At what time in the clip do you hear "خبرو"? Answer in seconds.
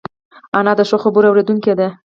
1.03-1.29